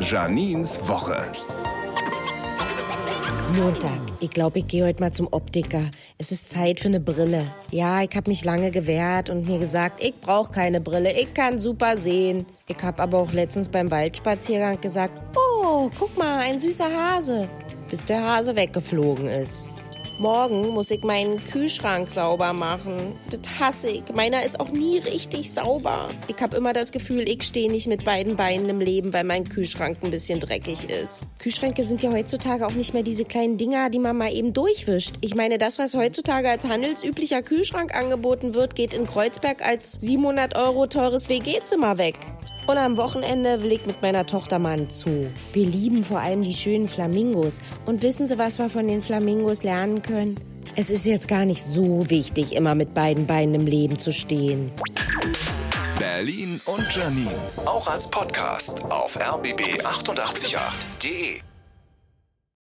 Janins 0.00 0.80
Woche. 0.88 1.16
Montag. 3.56 3.92
Ich 4.20 4.30
glaube, 4.30 4.60
ich 4.60 4.66
gehe 4.66 4.84
heute 4.84 5.00
mal 5.00 5.12
zum 5.12 5.28
Optiker. 5.30 5.90
Es 6.18 6.32
ist 6.32 6.50
Zeit 6.50 6.80
für 6.80 6.88
eine 6.88 7.00
Brille. 7.00 7.52
Ja, 7.70 8.02
ich 8.02 8.14
habe 8.16 8.30
mich 8.30 8.44
lange 8.44 8.70
gewehrt 8.70 9.30
und 9.30 9.46
mir 9.46 9.58
gesagt, 9.58 10.02
ich 10.02 10.20
brauche 10.20 10.52
keine 10.52 10.80
Brille. 10.80 11.12
Ich 11.12 11.34
kann 11.34 11.58
super 11.60 11.96
sehen. 11.96 12.46
Ich 12.66 12.82
habe 12.82 13.02
aber 13.02 13.18
auch 13.18 13.32
letztens 13.32 13.68
beim 13.68 13.90
Waldspaziergang 13.90 14.80
gesagt, 14.80 15.12
oh, 15.36 15.90
guck 15.98 16.16
mal, 16.18 16.40
ein 16.40 16.58
süßer 16.58 16.88
Hase. 16.90 17.48
Bis 17.90 18.04
der 18.04 18.24
Hase 18.24 18.56
weggeflogen 18.56 19.26
ist. 19.26 19.68
Morgen 20.18 20.68
muss 20.68 20.92
ich 20.92 21.02
meinen 21.02 21.44
Kühlschrank 21.44 22.08
sauber 22.08 22.52
machen. 22.52 23.18
Das 23.30 23.58
hasse 23.58 23.90
ich. 23.90 24.02
Meiner 24.14 24.44
ist 24.44 24.60
auch 24.60 24.70
nie 24.70 24.98
richtig 24.98 25.50
sauber. 25.52 26.08
Ich 26.28 26.40
habe 26.40 26.56
immer 26.56 26.72
das 26.72 26.92
Gefühl, 26.92 27.28
ich 27.28 27.42
stehe 27.42 27.70
nicht 27.70 27.88
mit 27.88 28.04
beiden 28.04 28.36
Beinen 28.36 28.68
im 28.68 28.80
Leben, 28.80 29.12
weil 29.12 29.24
mein 29.24 29.42
Kühlschrank 29.42 29.98
ein 30.02 30.12
bisschen 30.12 30.38
dreckig 30.38 30.88
ist. 30.88 31.26
Kühlschränke 31.40 31.82
sind 31.82 32.04
ja 32.04 32.12
heutzutage 32.12 32.64
auch 32.64 32.72
nicht 32.72 32.94
mehr 32.94 33.02
diese 33.02 33.24
kleinen 33.24 33.58
Dinger, 33.58 33.90
die 33.90 33.98
man 33.98 34.16
mal 34.16 34.32
eben 34.32 34.52
durchwischt. 34.52 35.16
Ich 35.20 35.34
meine, 35.34 35.58
das, 35.58 35.80
was 35.80 35.96
heutzutage 35.96 36.48
als 36.48 36.68
handelsüblicher 36.68 37.42
Kühlschrank 37.42 37.92
angeboten 37.92 38.54
wird, 38.54 38.76
geht 38.76 38.94
in 38.94 39.06
Kreuzberg 39.06 39.66
als 39.66 39.92
700 40.00 40.54
Euro 40.56 40.86
teures 40.86 41.28
WG-Zimmer 41.28 41.98
weg. 41.98 42.14
Und 42.66 42.78
am 42.78 42.96
Wochenende 42.96 43.62
will 43.62 43.72
ich 43.72 43.84
mit 43.84 44.00
meiner 44.00 44.24
Tochter 44.26 44.58
mal 44.58 44.78
einen 44.78 44.88
Zoo. 44.88 45.26
Wir 45.52 45.66
lieben 45.66 46.02
vor 46.02 46.20
allem 46.20 46.42
die 46.42 46.54
schönen 46.54 46.88
Flamingos. 46.88 47.60
Und 47.84 48.00
wissen 48.02 48.26
Sie, 48.26 48.38
was 48.38 48.58
wir 48.58 48.70
von 48.70 48.88
den 48.88 49.02
Flamingos 49.02 49.62
lernen 49.62 50.00
können? 50.00 50.40
Es 50.76 50.90
ist 50.90 51.06
jetzt 51.06 51.28
gar 51.28 51.44
nicht 51.44 51.64
so 51.64 52.10
wichtig, 52.10 52.52
immer 52.54 52.74
mit 52.74 52.94
beiden 52.94 53.26
Beinen 53.26 53.54
im 53.54 53.66
Leben 53.66 53.96
zu 53.98 54.12
stehen. 54.12 54.72
Berlin 55.98 56.60
und 56.64 56.94
Janine. 56.94 57.30
Auch 57.66 57.86
als 57.86 58.10
Podcast 58.10 58.82
auf 58.84 59.18
rbb888.de. 59.18 61.40